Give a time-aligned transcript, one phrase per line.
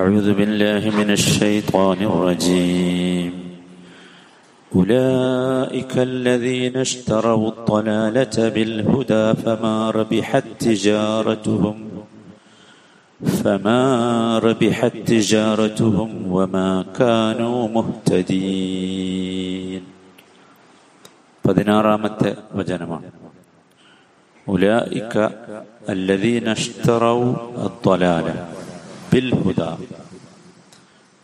[0.00, 3.32] أعوذ بالله من الشيطان الرجيم
[4.72, 11.76] أولئك الذين اشتروا الضلالة بالهدى فما ربحت تجارتهم
[13.20, 13.82] فما
[14.38, 19.16] ربحت تجارتهم وما كانوا مهتدين
[21.44, 23.08] പതിനാറാമത്തെ വചനമാണ്
[24.46, 25.14] ഉലായിക്ക
[25.92, 27.20] അല്ലദീന ഇഷ്തറൗ
[29.13, 29.87] അദ്ദലാല ബിൽ ഹുദ.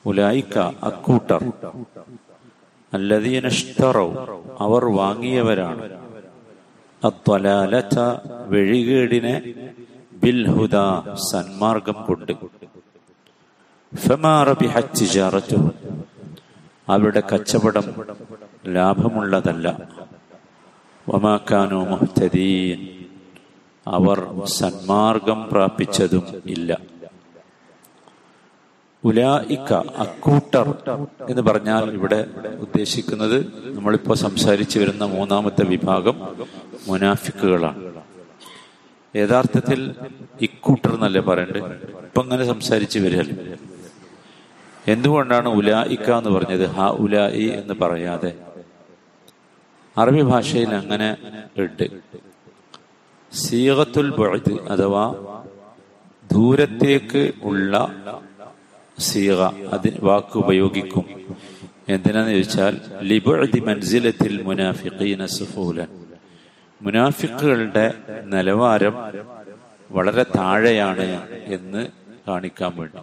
[0.06, 1.52] ഉലായിക്ക അക്കൂട്ടർ.
[2.94, 4.12] അല്ലദീന ഇഷ്തറൗ.
[4.60, 5.90] അവർ വാങ്ങിയവരാണ്.
[7.04, 8.00] അദ്ദലാലത
[8.48, 9.42] വെഴികേടിനെ
[10.24, 10.72] ബിൽ ഹുദ
[11.32, 12.32] സന്മാർഗം കൊണ്ട്.
[13.96, 16.04] ഫമാ റബിഹത് തിജാറത്തുഹും
[16.90, 18.06] അവരുടെ കച്ചവടം
[18.68, 19.78] ലാഭമുള്ളതല്ല.
[21.10, 23.06] വമാക്കാനോ മുഹ്തദീൻ.
[23.88, 26.97] അവർ സന്മാർഗം പ്രാപിച്ചതും ഇല്ല.
[29.04, 30.68] ഉലായിക്ക അക്കൂട്ടർ
[31.30, 32.26] എന്ന് പറഞ്ഞാൽ ഇവിടെ
[32.60, 36.16] ഉദ്ദേശിക്കുന്നത് നമ്മളിപ്പോ സംസാരിച്ചു വരുന്ന മൂന്നാമത്തെ വിഭാഗം
[36.88, 37.94] മുനാഫിക്കുകളാണ്.
[39.16, 39.96] യഥാർത്ഥത്തിൽ
[40.42, 41.60] ഇക്കൂട്ടർ എന്നല്ലേ പറയണ്ടേ?
[42.04, 43.58] ഇപ്പൊ അങ്ങനെ സംസാരിച്ചു വരികയല്ലേ?
[44.88, 46.66] എന്തുകൊണ്ടാണ് ഉലായിക്ക എന്ന് പറഞ്ഞത്?
[46.68, 48.32] ഹ ഉലായി എന്ന് പറയാതെ.
[49.98, 51.18] അറബി ഭാഷയിൽ അങ്ങനെ
[51.58, 51.88] ഇട്ട്
[53.34, 54.14] സീകത്തുൽ
[54.70, 55.06] അഥവാ
[56.34, 57.74] ദൂരത്തേക്ക് ഉള്ള
[59.00, 59.42] സീക
[59.74, 61.06] അതിന് വാക്ക് ഉപയോഗിക്കും
[61.90, 65.88] എന്തിനാന്ന് ചോദിച്ചാൽ ലിബുഅദി മൻസിലത്തിൽ മുനാഫിഖീന സുഫൂലൻ.
[66.82, 68.96] മുനാഫിക്കുകളുടെ നിലവാരം
[69.92, 71.88] വളരെ താഴെയാണ് എന്ന്
[72.28, 72.98] കാണിക്കാൻ വേണ്ടി.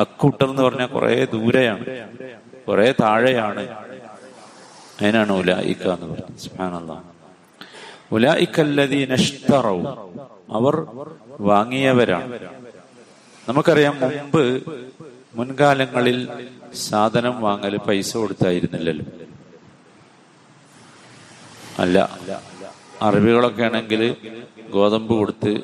[0.00, 1.84] അക്കൂട്ടർ എന്ന് പറഞ്ഞാൽ കുറെ ദൂരെയാണ്.
[2.68, 3.68] കുറെ താഴെയാണ്.
[5.02, 6.40] അതിനാണ് ഉലായിക്ക എന്ന് പറയുന്നത്.
[6.40, 7.02] സുഹാനല്ല
[8.12, 9.88] ഉലായിക്കല്ലതീനഷ്ടറവും
[10.52, 10.86] അവർ
[11.40, 12.38] വാങ്ങിയവരാണ്.
[13.48, 14.62] നമുക്കറിയാം മുമ്പ്
[15.36, 16.28] മുൻകാലങ്ങളിൽ
[16.74, 19.06] സാധനം വാങ്ങൽ പൈസ കൊടുത്തായിരുന്നില്ലല്ലോ.
[21.78, 22.10] അല്ല
[23.02, 24.16] അറബികളൊക്കെ ആണെങ്കിൽ
[24.70, 25.62] ഗോതമ്പ് കൊടുത്ത്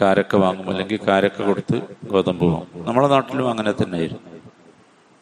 [0.00, 0.70] കാരക്ക വാങ്ങും.
[0.70, 2.86] അല്ലെങ്കിൽ കാരക്ക കൊടുത്ത് ഗോതമ്പ് വാങ്ങും.
[2.86, 4.38] നമ്മുടെ നാട്ടിലും അങ്ങനെ തന്നെയായിരുന്നു.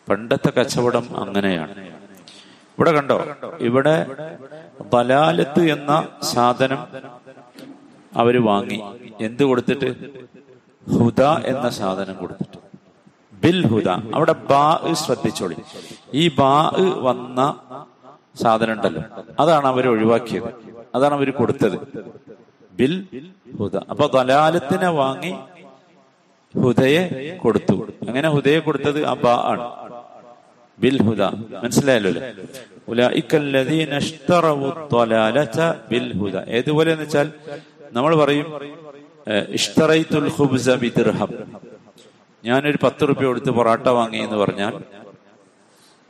[0.09, 1.75] പണ്ടത്തെ കച്ചവടം അങ്ങനെയാണ്.
[2.79, 3.25] ഇവിടെ കണ്ടോ?
[3.61, 4.07] ഇവിടെ
[4.95, 6.79] ബലാലത്ത് എന്ന സാധനം
[8.17, 8.81] അവർ വാങ്ങി.
[9.21, 9.91] എന്ത് കൊടുത്തിട്ട്?
[10.91, 12.66] ഹുദ എന്ന സാധനം കൊടുത്തിട്ട്.
[13.47, 15.57] ബിൽ ഹുദ അവിടെ ബാ ശ്രദ്ധിച്ചോളി.
[16.15, 16.53] ഈ ബാ
[17.07, 17.41] വന്ന
[18.43, 19.03] സാധനം ഉണ്ടല്ലോ
[19.41, 20.49] അതാണ് അവർ ഒഴിവാക്കിയത്.
[20.95, 21.77] അതാണ് അവർ കൊടുത്തത്.
[22.79, 23.07] ബിൽ
[23.59, 25.33] ഹുദ അപ്പൊ ദലാലത്തിനെ വാങ്ങി
[26.63, 27.03] ഹുദയെ
[27.43, 27.77] കൊടുത്തു.
[28.09, 29.65] അങ്ങനെ ഹുദയെ കൊടുത്തത് ആ ബാ ആണ്.
[30.81, 31.23] ബിൽ ഹുദ
[31.63, 32.11] മനസ്സിലായല്ലോ
[35.91, 37.29] ബിൽ ഏതുപോലെ എന്ന് വെച്ചാൽ
[37.93, 38.47] നമ്മൾ പറയും
[39.59, 40.29] ഇഷ്തറൈത്തുൽ
[42.45, 44.85] ഞാനൊരു പത്ത് റുപ്യ കൊടുത്ത് പൊറാട്ട വാങ്ങി എന്ന് പറഞ്ഞാൽ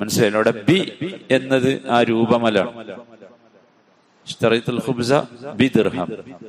[0.00, 0.32] മനസ്സിലായി.
[0.32, 0.78] അവിടെ ബി
[1.30, 2.94] എന്നത് ആ രൂപമലാണ്.
[4.86, 5.12] ഖുബ്സ
[5.54, 6.08] ബിദിർഹം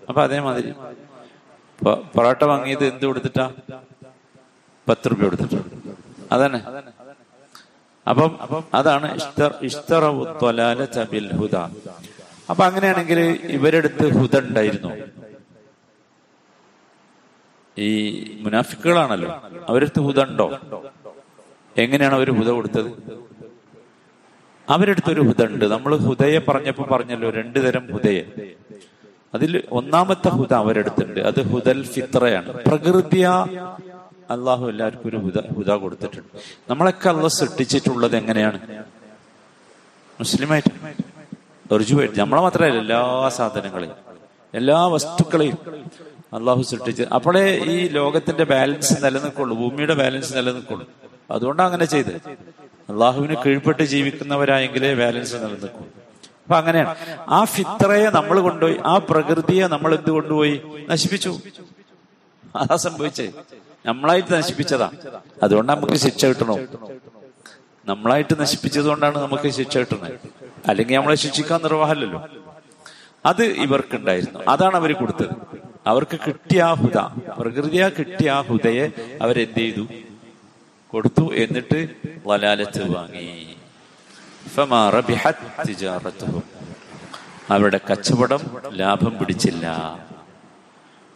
[0.10, 0.74] അപ്പൊ അതേമാതിരി.
[2.16, 3.54] പൊറാട്ട വാങ്ങിയത് എന്ത് കൊടുത്തിട്ടാ?
[4.90, 5.62] പത്ത് റുപ്യ കൊടുത്തിട്ട.
[6.32, 6.62] അതന്നെ.
[8.10, 9.20] അപ്പം അതാണ്
[11.12, 11.56] ബിൽ ഹുദ.
[12.50, 14.92] അപ്പൊ അങ്ങനെയാണെങ്കിൽ ഇവരെടുത്ത് ഹുദ ഉണ്ടായിരുന്നു.
[17.78, 17.90] ഈ
[18.42, 19.42] മുനാഫിക്കുകളാണല്ലോ.
[19.68, 20.60] അവരെടുത്ത് ഹുദ ഉണ്ടോ
[21.78, 22.92] എങ്ങനെയാണ് അവർ ഹുദ കൊടുത്തത്?
[24.70, 28.24] അവരെടുത്തൊരു ഹുദ ഉണ്ട് നമ്മൾ ഹുദയെ പറഞ്ഞപ്പോ പറഞ്ഞല്ലോ രണ്ടു തരം ഹുദയെ.
[29.34, 31.20] അതിൽ ഒന്നാമത്തെ ഹുദ അവരെടുത്തുണ്ട്.
[31.20, 32.54] അത് ഹുദൽ ഫിത്രയാണ്.
[32.54, 33.46] പ്രകൃതിയ
[34.32, 36.40] അള്ളാഹു എല്ലാവർക്കും ഒരു ഹുദ ഹുദ കൊടുത്തിട്ടുണ്ട്.
[36.70, 38.84] നമ്മളൊക്കെ അള്ള സൃഷ്ടിച്ചിട്ടുള്ളത് എങ്ങനെയാണ്?
[40.20, 40.72] മുസ്ലിമായിട്ട്.
[41.76, 43.94] ഋജുവായിട്ട് നമ്മളെ മാത്രമല്ല എല്ലാ സാധനങ്ങളെയും
[44.54, 45.58] എല്ലാ വസ്തുക്കളെയും.
[46.34, 47.04] അള്ളാഹു സൃഷ്ടിച്ച്.
[47.04, 49.58] അപ്പോഴേ ഈ ലോകത്തിന്റെ ബാലൻസ് നിലനിൽക്കുള്ളൂ.
[49.58, 50.90] ഭൂമിയുടെ ബാലൻസ് നിലനിൽക്കുള്ളൂ.
[51.32, 52.16] അതുകൊണ്ടാണ് അങ്ങനെ ചെയ്ത്
[52.90, 55.88] അള്ളാഹുവിന് കീഴ്പ്പെട്ട് ജീവിക്കുന്നവരായെങ്കിലേ ബാലൻസ് നിലനിൽക്കുള്ളൂ.
[56.44, 56.96] അപ്പൊ അങ്ങനെയാണ്.
[57.28, 60.62] ആ ഫിത്രയെ നമ്മൾ കൊണ്ടുപോയി ആ പ്രകൃതിയെ നമ്മൾ എന്ത് കൊണ്ടുപോയി?
[60.90, 61.40] നശിപ്പിച്ചു.
[62.56, 63.32] അതാ സംഭവിച്ചേ
[63.86, 64.92] നമ്മളായിട്ട് നശിപ്പിച്ചതാ.
[65.44, 66.60] അതുകൊണ്ട് നമുക്ക് ശിക്ഷ കിട്ടണോ?
[67.86, 70.14] നമ്മളായിട്ട് നശിപ്പിച്ചത് കൊണ്ടാണ് നമുക്ക് ശിക്ഷ കിട്ടുന്നത്.
[70.68, 72.26] അല്ലെങ്കിൽ നമ്മളെ ശിക്ഷിക്കാൻ നിർവാഹമല്ലല്ലോ.
[73.26, 74.40] അത് ഇവർക്കുണ്ടായിരുന്നു.
[74.48, 75.58] അതാണ് അവർ കൊടുത്തത്.
[75.88, 76.98] അവർക്ക് കിട്ടിയ ആ ഹുദ
[77.40, 78.92] പ്രകൃതിയ കിട്ടിയ ആ ഹുദയെ
[79.22, 79.88] അവരെന്ത് ചെയ്തു
[80.88, 81.90] കൊടുത്തു എന്നിട്ട്
[82.26, 83.58] വലാലത്ത് വാങ്ങി.
[87.52, 89.66] അവരുടെ കച്ചവടം ലാഭം പിടിച്ചില്ല.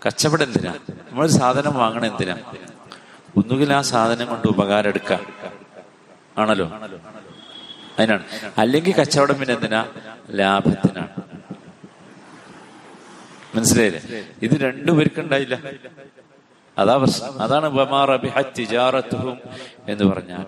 [0.07, 0.73] കച്ചവടം എന്തിനാ?
[1.11, 2.35] നമ്മൾ സാധനം വാങ്ങണ എന്തിനാ?
[3.37, 5.25] ഒന്നുകിൽ ആ സാധനം കൊണ്ട് ഉപകാരം എടുക്കാം.
[6.37, 6.67] ആണല്ലോ?
[7.99, 8.23] അതിനാണ്.
[8.57, 9.85] അല്ലെങ്കിൽ കച്ചവടം പിന്നെ എന്തിനാ
[10.29, 11.20] ലാഭത്തിനാണ്.
[13.55, 14.25] മനസ്സിലായില്ലേ?
[14.41, 15.59] ഇത് രണ്ടുപേർക്കും ഉണ്ടായില്ല
[16.77, 17.41] അതാ പ്രശ്നം.
[17.41, 17.69] അതാണ്
[18.57, 19.37] തിജാറത്തുഹും
[19.89, 20.45] എന്ന് പറഞ്ഞാൽ.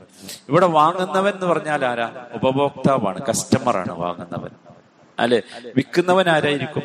[0.49, 2.25] ഇവിടെ വാങ്ങുന്നവൻ എന്ന് പറഞ്ഞാൽ ആരാ?
[2.31, 4.49] ഉപഭോക്താവാണ് കസ്റ്റമറാണ് വാങ്ങുന്നവൻ.
[5.19, 5.41] അല്ലെ?
[5.75, 6.83] വിൽക്കുന്നവൻ ആരായിരിക്കും?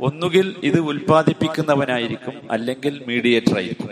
[0.00, 3.90] ഒന്നുകിൽ ഇത് ഉൽപ്പാദിപ്പിക്കുന്നവനായിരിക്കും അല്ലെങ്കിൽ മീഡിയേറ്റർ ആയിരിക്കും.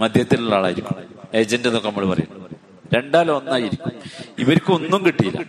[0.00, 0.96] മധ്യത്തിലുള്ള ആളായിരിക്കും.
[1.34, 2.48] ഏജന്റ് എന്നൊക്കെ നമ്മൾ പറയും.
[2.94, 3.92] രണ്ടാലും ഒന്നായിരിക്കും.
[4.38, 5.44] ഇവർക്ക് ഒന്നും കിട്ടിയില്ല.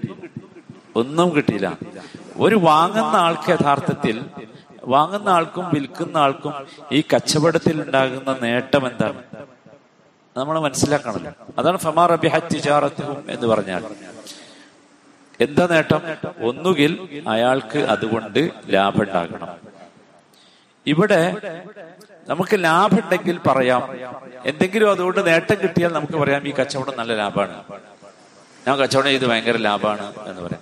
[0.96, 1.78] ഒന്നും കിട്ടിയില്ല.
[2.38, 4.22] ഒരു വാങ്ങുന്ന ആൾക്ക് യഥാർത്ഥത്തിൽ
[4.84, 6.54] വാങ്ങുന്ന ആൾക്കും വിൽക്കുന്ന ആൾക്കും
[6.92, 9.24] ഈ കച്ചവടത്തിൽ ഉണ്ടാകുന്ന നേട്ടം എന്താണ്?
[10.38, 11.28] നമ്മൾ മനസ്സിലാക്കണം.
[11.58, 13.86] അതാണ് ഫമാ റബിഹത്തിജാറത്തും എന്ന് പറഞ്ഞാൽ.
[15.40, 16.02] എന്താ നേട്ടം?
[16.42, 19.48] ഒന്നുകിൽ അയാൾക്ക് അതുകൊണ്ട് ലാഭം ഉണ്ടാകണം.
[20.88, 21.38] ഇവിടെ
[22.28, 24.00] നമുക്ക് ലാഭം ഉണ്ടെങ്കിൽ പറയാം.
[24.46, 27.64] എന്തെങ്കിലും അതുകൊണ്ട് നേട്ടം കിട്ടിയാൽ നമുക്ക് പറയാം ഈ കച്ചവടം നല്ല ലാഭമാണ്.
[28.68, 30.62] ഞാൻ കച്ചവടം ചെയ്ത് ഭയങ്കര ലാഭമാണ് എന്ന് പറയാം.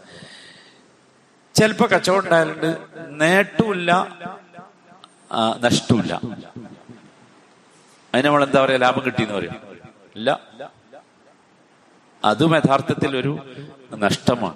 [1.55, 2.77] ചിലപ്പോ കച്ചവടം ഉണ്ടായാലുണ്ട്
[3.21, 3.91] നേട്ടമില്ല
[5.65, 6.13] നഷ്ടമില്ല
[8.13, 9.55] അതിന് നമ്മൾ എന്താ പറയാ ലാഭം കിട്ടിയെന്ന് പറയും.
[10.17, 10.29] ഇല്ല.
[12.23, 13.31] അതും യഥാർത്ഥത്തിൽ ഒരു
[14.05, 14.55] നഷ്ടമാണ്.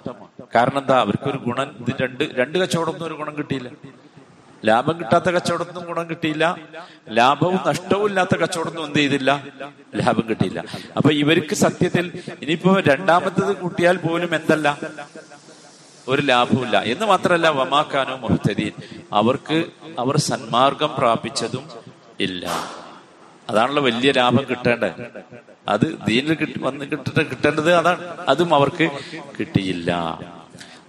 [0.54, 1.68] കാരണം എന്താ അവർക്കൊരു ഗുണം
[2.02, 3.68] രണ്ട് രണ്ട് കച്ചവടമൊന്നും ഒരു ഗുണം കിട്ടിയില്ല.
[4.68, 6.44] ലാഭം കിട്ടാത്ത കച്ചവടത്തിനും ഗുണം കിട്ടിയില്ല.
[7.18, 9.30] ലാഭവും നഷ്ടവും ഇല്ലാത്ത കച്ചവടത്തിനും എന്ത് ചെയ്തില്ല?
[10.00, 10.60] ലാഭം കിട്ടിയില്ല.
[10.98, 12.06] അപ്പൊ ഇവർക്ക് സത്യത്തിൽ
[12.42, 14.68] ഇനിയിപ്പോ രണ്ടാമത്തത് കൂട്ടിയാൽ പോലും എന്തല്ല?
[16.08, 16.82] ഒരു ലാഭവുമില്ല.
[16.82, 18.72] എന്ന് മാത്രമല്ല വമാക്കാനോ മുഹത്തദീൻ
[19.12, 19.64] അവർക്ക്
[19.98, 21.70] അവർ സന്മാർഗം പ്രാപിച്ചതും
[22.20, 22.46] ഇല്ല.
[23.50, 25.06] അതാണല്ലോ വലിയ ലാഭം കിട്ടേണ്ടത്.
[25.68, 28.06] അത് ദീനിൽ കിട്ടി വന്ന് കിട്ടേണ്ട കിട്ടേണ്ടത് അതാണ്.
[28.28, 28.90] അതും അവർക്ക്
[29.40, 29.92] കിട്ടിയില്ല.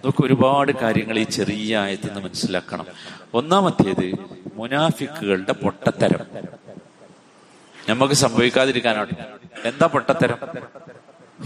[0.04, 2.86] നമുക്ക് ഒരുപാട് കാര്യങ്ങൾ ഈ ചെറിയ ആയത്തിൽ നിന്ന് മനസ്സിലാക്കണം.
[3.34, 4.14] ഒന്നാമത്തേത്
[4.54, 6.26] മുനാഫിക്കുകളുടെ പൊട്ടത്തരം.
[7.88, 9.10] നമുക്ക് സംഭവിക്കാതിരിക്കാനാണ്
[9.64, 10.38] എന്താ പൊട്ടത്തരം?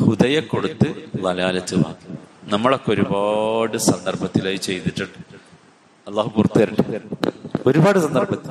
[0.04, 2.09] ഹുദയെ കൊടുത്ത് വലാലത്ത് വാങ്ങി.
[2.44, 5.36] നമ്മളൊക്കെ ഒരുപാട് സന്ദർഭത്തിലായി ചെയ്തിട്ടുണ്ട്.
[6.08, 7.00] അള്ളാഹു പുറത്തുതരട്ടെ
[7.66, 8.50] ഒരുപാട് സന്ദർഭത്തിൽ.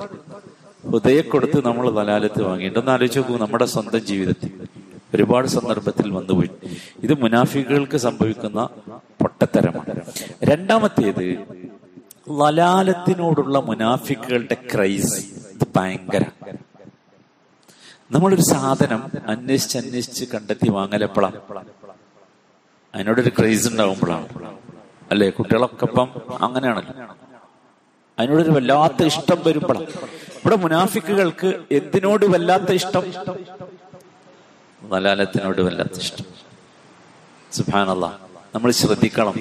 [0.89, 4.67] ഹൃദയ കൊടുത്ത് നമ്മൾ വലാലത്ത് വാങ്ങിയിട്ടൊന്ന് ആലോചിച്ച് നോക്കൂ നമ്മുടെ സ്വന്തം ജീവിതത്തിൽ
[5.15, 6.49] ഒരുപാട് സന്ദർഭത്തിൽ വന്നുപോയി
[7.03, 8.69] ഇത് മുനാഫികൾക്ക് സംഭവിക്കുന്ന
[9.21, 10.01] പൊട്ടത്തരമാണ്.
[10.43, 11.39] രണ്ടാമത്തേത്
[12.41, 16.25] ലലാലത്തിനോടുള്ള മുനാഫിക്കുകളുടെ ക്രൈസ് ഇത് ഭയങ്കര.
[18.11, 21.39] നമ്മളൊരു സാധനം അന്വേഷിച്ച് അന്വേഷിച്ച് കണ്ടെത്തി വാങ്ങലെപ്പോഴാണ്
[22.95, 24.27] അതിനോടൊരു ക്രൈസ് ഉണ്ടാകുമ്പോഴാണ്
[25.11, 25.29] അല്ലെ?
[25.29, 26.09] കുട്ടികളൊക്കെ ഇപ്പം
[26.41, 27.15] അങ്ങനെയാണല്ലോ.
[28.19, 29.83] അതിനോടൊരു വല്ലാത്ത ഇഷ്ടം വരുമ്പോഴാണ്.
[29.83, 33.03] ഇവിടെ മുനാഫിക്കുകൾക്ക് എന്തിനോട് വല്ലാത്ത ഇഷ്ടം?
[34.83, 36.25] വലാലത്തിനോട് വല്ലാത്ത ഇഷ്ടം.
[37.51, 38.19] സുഭാനല്ല
[38.55, 39.33] നമ്മൾ ശ്രദ്ധിക്കണം.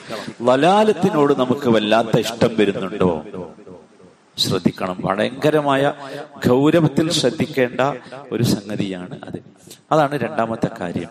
[0.43, 3.25] വലാലത്തിനോട് നമുക്ക് വല്ലാത്ത ഇഷ്ടം വരുന്നുണ്ടോ?
[4.39, 5.01] ശ്രദ്ധിക്കണം.
[5.05, 5.93] ഭയങ്കരമായ
[6.49, 7.81] ഗൗരവത്തിൽ ശ്രദ്ധിക്കേണ്ട
[8.33, 9.43] ഒരു സംഗതിയാണ് അത്.
[9.93, 11.09] അതാണ് രണ്ടാമത്തെ കാര്യം.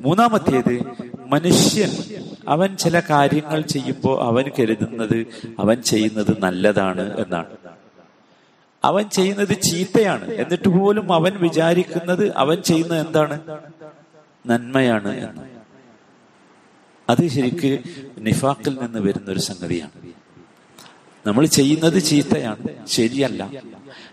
[0.00, 0.84] മൂന്നാമത്തേത്
[1.26, 1.90] മനുഷ്യൻ
[2.48, 5.26] അവൻ ചില കാര്യങ്ങൾ ചെയ്യുമ്പോൾ അവൻ കരുതുന്നത്
[5.58, 7.56] അവൻ ചെയ്യുന്നത് നല്ലതാണ് എന്നാണ്.
[8.84, 10.30] അവൻ ചെയ്യുന്നത് ചീത്തയാണ്.
[10.30, 13.40] എന്നിട്ട് പോലും അവൻ വിചാരിക്കുന്നത് അവൻ ചെയ്യുന്നത് എന്താണ്?
[14.46, 15.42] നന്മയാണ് എന്ന്.
[17.10, 17.78] അത് ശരിക്ക്
[18.18, 20.12] നിഫാക്കിൽ നിന്ന് വരുന്ന ഒരു സംഗതിയാണ്.
[21.28, 22.86] നമ്മൾ ചെയ്യുന്നത് ചീത്തയാണ്.
[22.86, 23.50] ശരിയല്ല.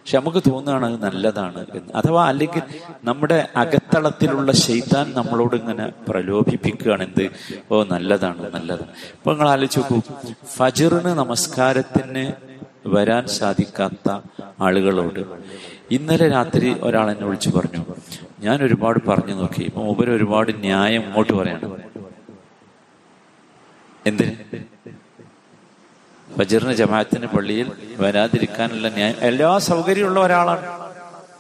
[0.04, 1.92] പക്ഷെ നമുക്ക് തോന്നുകയാണ് അത് നല്ലതാണ് എന്ന്.
[1.96, 2.64] അഥവാ അല്ലെങ്കിൽ
[3.04, 7.26] നമ്മുടെ അകത്തളത്തിലുള്ള ശൈതാൻ നമ്മളോട് ഇങ്ങനെ പ്രലോഭിപ്പിക്കുകയാണ് എന്ത്?
[7.72, 8.92] ഓ നല്ലതാണ് നല്ലതാണ്.
[9.14, 10.00] ഇപ്പൊ നിങ്ങൾ ആലോചിച്ച് നോക്കൂ
[10.56, 12.26] ഫജറിന് നമസ്കാരത്തിന്
[12.88, 14.08] വരാൻ സാധിക്കാത്ത
[14.62, 15.22] ആളുകളോട്
[15.92, 17.82] ഇന്നലെ രാത്രി ഒരാൾ എന്നെ വിളിച്ചു പറഞ്ഞു
[18.40, 21.68] ഞാൻ ഒരുപാട് പറഞ്ഞു നോക്കി ഇപ്പൊ മൂപ്പര് ഒരുപാട് ന്യായം ഇങ്ങോട്ട് പറയാണ്.
[24.06, 24.34] എന്തിന്?
[26.38, 29.16] ഫജറിന് ജമാഅത്തിന് പള്ളിയിൽ വരാതിരിക്കാനുള്ള ന്യായം.
[29.22, 30.66] എല്ലാ സൗകര്യമുള്ള ഒരാളാണ്.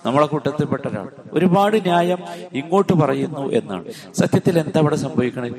[0.05, 1.09] നമ്മളെ കൂട്ടത്തിൽപ്പെട്ട ഒരാൾ.
[1.33, 2.17] ഒരുപാട് ന്യായം
[2.53, 3.85] ഇങ്ങോട്ട് പറയുന്നു എന്നാണ്.
[4.13, 5.49] സത്യത്തിൽ എന്താ അവിടെ സംഭവിക്കണേ?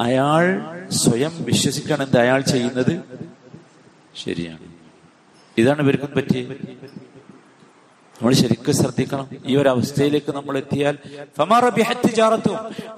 [0.00, 0.44] അയാൾ
[0.90, 3.02] സ്വയം വിശ്വസിക്കണം എന്താ അയാൾ ചെയ്യുന്നത്?
[4.24, 4.64] ശരിയാണ്.
[5.58, 6.40] ഇതാണ് ഇവർക്കും പറ്റി
[8.20, 9.28] നമ്മൾ ശരിക്കും ശ്രദ്ധിക്കണം.
[9.46, 10.98] ഈ ഒരു അവസ്ഥയിലേക്ക് നമ്മൾ എത്തിയാൽ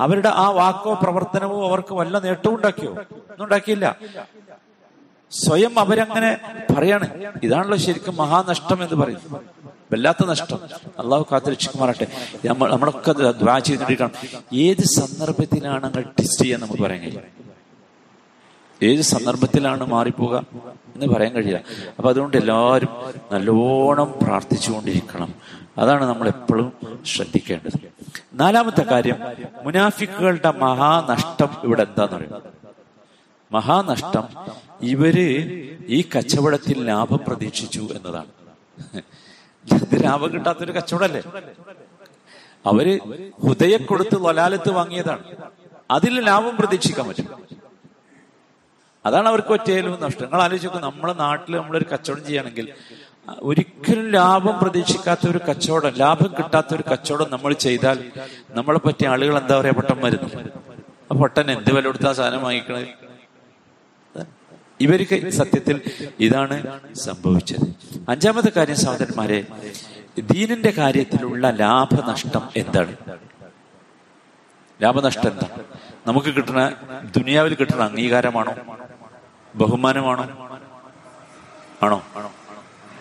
[0.00, 2.93] അവരുടെ ആ വാക്കോ പ്രവർത്തനമോ അവർക്ക് വല്ല നേട്ടവും ഉണ്ടാക്കിയോ?
[2.93, 3.99] ഒന്നും ഉണ്ടാക്കിയില്ല.
[5.30, 6.38] സ്വയം അവരങ്ങനെ
[6.78, 7.25] പറയാണ്.
[7.42, 9.42] ഇതാണല്ലോ ശരിക്കും മഹാനഷ്ടം എന്ന് പറയുന്നത്.
[9.92, 10.58] വല്ലാത്ത നഷ്ടം.
[10.99, 12.06] അള്ളാഹു കാത്തിരക്ഷിക്കുമാറട്ടെ
[12.44, 14.10] നമ്മൾ നമ്മളൊക്കെ ദ്വാ ചെയ്തിരിക്കണം
[14.54, 17.22] ഏത് സന്ദർഭത്തിലാണ് അങ്ങ് ടെസ്റ്റ് ചെയ്യാൻ നമുക്ക് പറയാൻ കഴിയും
[18.82, 20.46] ഏത് സന്ദർഭത്തിലാണ് മാറിപ്പോവുക
[20.94, 21.60] എന്ന് പറയാൻ കഴിയില്ല.
[21.99, 22.88] അപ്പൊ അതുകൊണ്ട് എല്ലാവരും
[23.32, 25.34] നല്ലോണം പ്രാർത്ഥിച്ചുകൊണ്ടിരിക്കണം.
[25.78, 26.72] അതാണ് നമ്മൾ എപ്പോഴും
[27.06, 27.80] ശ്രദ്ധിക്കേണ്ടത്.
[28.34, 29.16] നാലാമത്തെ കാര്യം
[29.62, 32.60] മുനാഫിക്കുകളുടെ മഹാനഷ്ടം ഇവിടെ എന്താന്ന് പറയുന്നത്.
[33.52, 34.26] മഹാനഷ്ടം.
[34.92, 35.16] ഇവർ
[35.97, 38.30] ഈ കച്ചവടത്തിൽ ലാഭം പ്രതീക്ഷിച്ചു എന്നതാണ്.
[40.04, 41.23] ലാഭം കിട്ടാത്തൊരു കച്ചവടല്ലേ
[42.66, 42.87] അവർ
[43.45, 45.25] ഹൃദയ കൊടുത്ത് ലൊലാലത്ത് വാങ്ങിയതാണ്.
[45.90, 47.28] അതിൽ ലാഭം പ്രതീക്ഷിക്കാൻ പറ്റും.
[49.07, 50.25] അതാണ് അവർക്ക് ഒറ്റയിലും നഷ്ടം.
[50.25, 52.66] നിങ്ങൾ ആലോചിച്ചു നോക്കും നമ്മളെ നാട്ടിൽ നമ്മളൊരു കച്ചവടം ചെയ്യുകയാണെങ്കിൽ
[53.42, 57.99] ഒരിക്കലും ലാഭം പ്രതീക്ഷിക്കാത്ത ഒരു കച്ചവടം ലാഭം കിട്ടാത്ത ഒരു കച്ചവടം നമ്മൾ ചെയ്താൽ
[58.50, 60.42] നമ്മളെ പറ്റിയ ആളുകൾ എന്താ പറയാ പൊട്ടൻ മരുന്ന്
[61.12, 63.10] ആ പൊട്ടൻ എന്ത് വില കൊടുത്താ സാധനം വാങ്ങിക്കണത്
[64.80, 65.80] ഇവർക്ക് സത്യത്തിൽ
[66.20, 67.75] ഇതാണ് സംഭവിച്ചത്.
[68.08, 69.44] അഞ്ചാമത്തെ കാര്യം സഹോദരന്മാരെ
[70.18, 72.96] ദീനിന്റെ കാര്യത്തിലുള്ള ലാഭനഷ്ടം എന്താണ്?
[74.82, 75.64] ലാഭനഷ്ടം എന്താണ്
[76.06, 76.72] നമുക്ക് കിട്ടുന്ന
[77.16, 78.54] ദുനിയാവിൽ കിട്ടുന്ന അംഗീകാരമാണോ?
[79.54, 80.22] ബഹുമാനമാണോ?
[81.82, 82.02] ആണോ?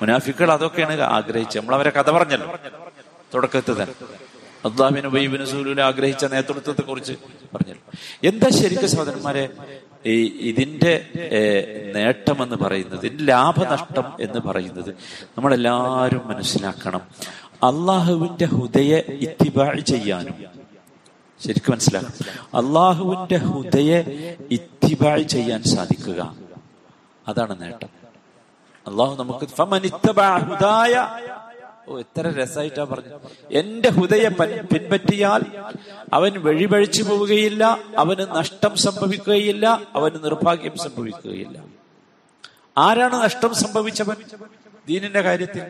[0.01, 1.61] മുനാഫിക്കൾ അതൊക്കെയാണ് ആഗ്രഹിച്ചത്.
[1.61, 2.59] നമ്മൾ അവരെ കഥ പറഞ്ഞല്ലോ.
[3.33, 3.95] തുടക്കത്തിൽ തന്നെ.
[4.65, 7.13] അബ്ദാബിൻ ഉബൈബിന് സൂലുവിനെ ആഗ്രഹിച്ച നേതൃത്വത്തെ കുറിച്ച്
[7.53, 7.91] പറഞ്ഞല്ലോ.
[8.29, 9.49] എന്താ ശരിക്കും സഹോദരന്മാരെ?
[10.05, 11.05] ഈ ഇതിന്റെ
[11.95, 14.89] നേട്ടം എന്ന് പറയുന്നത് ഇതിന്റെ ലാഭനഷ്ടം എന്ന് പറയുന്നത്
[15.37, 17.01] നമ്മളെല്ലാവരും മനസ്സിലാക്കണം.
[17.63, 20.35] അള്ളാഹുവിന്റെ ഹുദയെ ഇത്തിബാഴ് ചെയ്യാനും.
[21.45, 23.99] ശരിക്കും മനസ്സിലാക്കണം അള്ളാഹുവിന്റെ ഹുദയെ
[24.51, 26.35] ഇത്തിബാഴ് ചെയ്യാൻ സാധിക്കുക.
[27.27, 27.89] അതാണ് നേട്ടം.
[28.87, 29.45] അള്ളാഹു നമുക്ക്
[31.89, 33.15] ഓ എത്ര രസമായിട്ടാ പറഞ്ഞു
[33.51, 34.27] എന്റെ ഹൃദയ
[34.73, 35.41] പിൻപറ്റിയാൽ
[36.13, 41.63] അവൻ വഴിപഴിച്ചു പോവുകയില്ല അവന് നഷ്ടം സംഭവിക്കുകയില്ല അവന് നിർഭാഗ്യം സംഭവിക്കുകയില്ല.
[42.77, 44.15] ആരാണ് നഷ്ടം സംഭവിച്ചവൻ?
[44.87, 45.61] ദീനിന്റെ കാര്യത്തിൽ.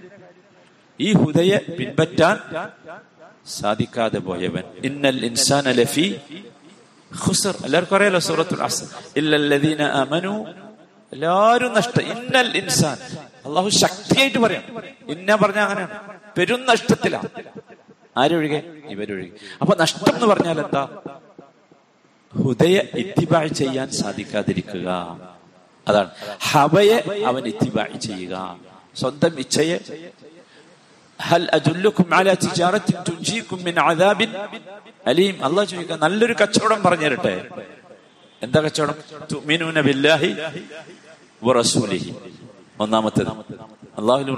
[1.00, 2.38] ഈ ഹുദയെ പിൻപറ്റാൻ
[3.48, 4.64] സാധിക്കാതെ പോയവൻ.
[4.84, 6.20] ഇന്നൽ ഇൻസാൻ അലഫി
[7.28, 7.56] ഖുസർ.
[7.66, 8.88] എല്ലാവർക്കും അറിയാലോ സൂറത്തുൽ അസ്ർ.
[11.14, 12.98] എല്ലാരും നഷ്ടം ഇന്നൽ ഇൻസാൻ.
[13.50, 14.64] അള്ളാഹു ശക്തിയായിട്ട് പറയാം.
[15.12, 17.30] ഇന്ന പറഞ്ഞ അങ്ങനെയാണ് പെരും നഷ്ടത്തിലാണ്
[18.18, 18.62] ആരൊഴികെ?
[18.86, 19.32] ഇവരൊഴികെ.
[19.62, 20.84] അപ്പൊ നഷ്ടം എന്ന് പറഞ്ഞാൽ എന്താ?
[22.38, 24.90] ഹുദയ ഇത്തിബായ് ചെയ്യാൻ സാധിക്കാതിരിക്കുക.
[25.88, 26.10] അതാണ്.
[26.52, 28.60] ഹവയെ അവൻ ഇത്തിബായ് ചെയ്യുക.
[28.96, 29.80] സ്വന്തം ഇച്ഛയെ.
[31.22, 31.50] ഹൽ
[33.64, 34.30] മിൻ അദാബിൻ
[35.08, 35.44] അലീം.
[35.66, 37.48] ചോദിക്കുക നല്ലൊരു കച്ചവടം പറഞ്ഞു തരട്ടെ?
[38.42, 38.96] എന്താ കച്ചവടം?
[39.82, 40.36] ബില്ലാഹി
[41.44, 42.16] വറസൂലിഹി.
[42.80, 43.30] ഒന്നാമത്തേത്.
[43.98, 44.36] അള്ളാഹുലും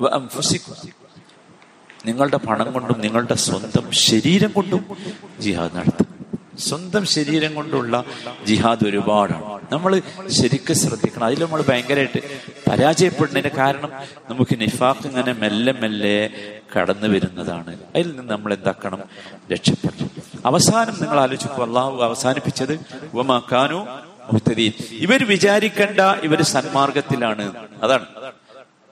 [0.00, 0.74] വഅൻഫുസിക്കും
[2.06, 4.96] നിങ്ങളുടെ പണം കൊണ്ടും നിങ്ങളുടെ സ്വന്തം ശരീരം കൊണ്ടും
[5.40, 6.06] ജിഹാദ് നടത്തും.
[6.58, 8.04] സ്വന്തം ശരീരം കൊണ്ടുള്ള
[8.46, 9.60] ജിഹാദ് ഒരുപാടാണ്.
[9.72, 11.24] നമ്മൾ ശരിക്കും ശ്രദ്ധിക്കണം.
[11.24, 12.20] അതിൽ നമ്മൾ ഭയങ്കരമായിട്ട്
[12.70, 13.90] പരാജയപ്പെടുന്നതിന്റെ കാരണം
[14.30, 16.30] നമുക്ക് നിഫാഖ് ഇങ്ങനെ മെല്ലെ മെല്ലെ
[16.76, 17.76] കടന്നു വരുന്നതാണ്.
[17.94, 19.02] അതിൽ നിന്ന് നമ്മൾ എന്താക്കണം?
[19.52, 20.10] രക്ഷപ്പെടും
[20.46, 22.80] അവസാനം നിങ്ങൾ ആലോചിക്കും അള്ളാഹു അവസാനിപ്പിച്ചത്
[23.14, 27.52] മുഹത്തദീൻ ഇവർ വിചാരിക്കേണ്ട ഇവർ സന്മാർഗത്തിലാണ്.
[27.82, 28.06] അതാണ്.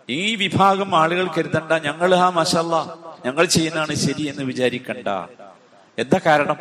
[0.08, 2.94] ഈ വിഭാഗം ആളുകൾ കരുതണ്ട ഞങ്ങൾ ഹാ മഷല്ല
[3.26, 5.08] ഞങ്ങൾ ചെയ്യുന്നതാണ് ശരി എന്ന് വിചാരിക്കണ്ട.
[5.98, 6.56] എന്താ കാരണം?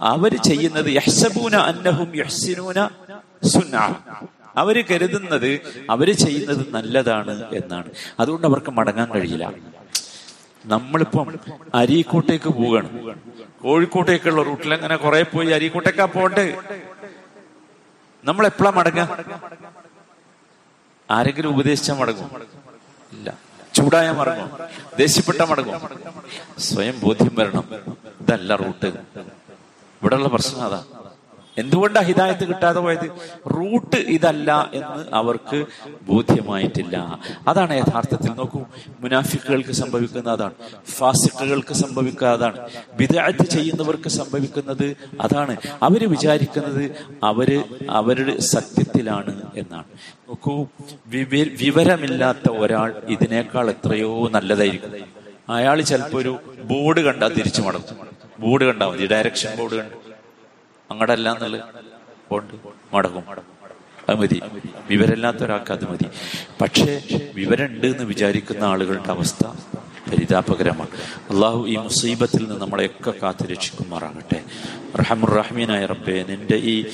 [0.00, 2.86] അവർ ചെയ്യുന്നത് യഹ്സബൂന അന്നഹും യഹ്സിനൂന
[3.44, 3.96] സുന്ന.
[4.56, 7.90] അവർ കരുതുന്നത് അവർ ചെയ്യുന്നത് നല്ലതാണ് എന്നാണ്.
[8.20, 9.52] അതുകൊണ്ട് അവർക്ക് മടങ്ങാൻ കഴിയില്ല.
[10.64, 11.26] നമ്മളിപ്പം
[11.74, 12.88] അരീക്കോട്ടേക്ക് പോവുകയാണ്.
[13.62, 16.46] കോഴിക്കോട്ടേക്കുള്ള റൂട്ടിൽ അങ്ങനെ കുറെ പോയി അരീക്കോട്ടേക്കാ പോണ്ടേ
[18.24, 19.18] നമ്മൾ എപ്പോഴാ മടങ്ങുക?
[21.10, 22.30] ആരെങ്കിലും ഉപദേശിച്ചാൽ മടങ്ങും
[23.12, 23.28] ഇല്ല.
[23.74, 24.50] ചൂടായ മടങ്ങും
[24.98, 25.80] ദേഷ്യപ്പെട്ട മടങ്ങും
[26.58, 27.64] സ്വയം ബോധ്യം വരണം.
[28.20, 28.86] ഇതല്ല റൂട്ട്.
[28.86, 30.84] ഇവിടെയുള്ള പ്രശ്നം അതാ.
[31.58, 33.10] എന്തുകൊണ്ടാ ഹിദായത്ത് കിട്ടാതെ പോയത്?
[33.50, 35.64] റൂട്ട് ഇതല്ല എന്ന് അവർക്ക്
[36.02, 37.18] ബോധ്യമായിട്ടില്ല.
[37.48, 38.60] അതാണ് യഥാർത്ഥത്തിൽ നോക്കൂ.
[39.00, 40.52] മുനാഫിക്കുകൾക്ക് സംഭവിക്കുന്ന അതാണ്.
[40.90, 42.68] ഫാസിക്കുകൾക്ക് സംഭവിക്കുക അതാണ്.
[43.44, 45.56] ചെയ്യുന്നവർക്ക് സംഭവിക്കുന്നത് അതാണ്.
[45.82, 46.90] അവർ വിചാരിക്കുന്നത്
[47.24, 49.84] അവർ അവരുടെ സത്യത്തിലാണ് എന്നാണ്.
[50.28, 50.66] നോക്കൂ
[51.60, 54.92] വിവരമില്ലാത്ത ഒരാൾ ഇതിനേക്കാൾ എത്രയോ നല്ലതായിരിക്കും.
[55.48, 58.06] അയാൾ ചിലപ്പോ ഒരു ബോർഡ് കണ്ടാൽ തിരിച്ചു മടങ്ങും.
[58.38, 59.06] ബോർഡ് കണ്ടാൽ മതി.
[59.06, 60.13] ഡയറക്ഷൻ ബോർഡ് കണ്ട്.
[60.90, 61.60] അങ്ങടല്ല എന്നുള്ളത്
[62.28, 62.54] പോണ്ട്
[62.94, 63.24] മടങ്ങും.
[64.08, 64.42] അത് മതി.
[64.90, 66.06] വിവരമില്ലാത്ത ഒരാൾക്ക് അത് മതി.
[66.60, 67.02] പക്ഷേ
[67.34, 69.44] വിവരമുണ്ട് എന്ന് വിചാരിക്കുന്ന ആളുകളുടെ അവസ്ഥ
[70.10, 70.88] പരിതാപകരമാണ്
[71.30, 74.40] അള്ളാഹു ഈ മുസീബത്തിൽ നിന്ന് നമ്മളെയൊക്കെ കാത്തു രക്ഷിക്കുമാറാകട്ടെ.
[74.96, 76.84] റഹമുറഹ്മീനായ റബ്ബെ നിന്റെ ഈ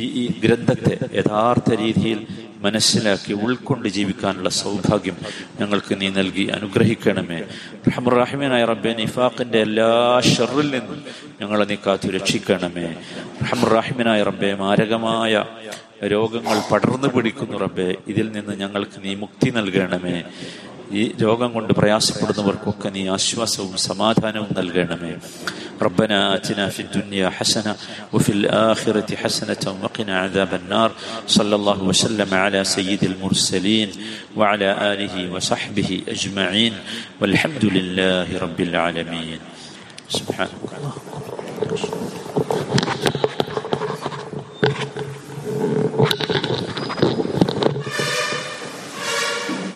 [0.00, 5.16] ഈ ഗ്രന്ഥത്തെ യഥാർത്ഥ രീതിയിൽ മനസ്സിലാക്കി ഉൾക്കൊണ്ട് ജീവിക്കാനുള്ള സൗഭാഗ്യം
[5.60, 7.40] ഞങ്ങൾക്ക് നീ നൽകി അനുഗ്രഹിക്കണമേ.
[7.88, 11.04] റഹമുറാഹിമീനായ റബ്ബെ നിഫാഖിന്റെ എല്ലാ ഷെറിൽ നിന്നും
[11.40, 12.86] ഞങ്ങളെ നീ കാത്തു രക്ഷിക്കണമേ.
[13.42, 15.44] റഹമുറാഹിമീനായ റബ്ബെ മാരകമായ
[16.04, 17.94] രോഗങ്ങൾ പടർന്നു പിടിക്കുന്നു റബ്ബെ.
[18.08, 20.24] ഇതിൽ നിന്ന് ഞങ്ങൾക്ക് നീ മുക്തി നൽകണമേ.
[20.99, 25.13] ഈ രോഗം കൊണ്ട് പ്രയാസപ്പെടുന്നവർക്കൊക്കെ നീ ആശ്വാസവും സമാധാനവും നൽകണമേ
[25.81, 27.75] ربنا آتنا في الدنيا حسنة
[28.13, 30.89] وفي الآخرة حسنة وقنا عذاب النار
[31.27, 33.89] صلى الله وسلم على سيد المرسلين
[34.37, 36.73] وعلى آله وصحبه أجمعين
[37.21, 39.39] والحمد لله رب العالمين
[40.09, 41.44] سبحانك الله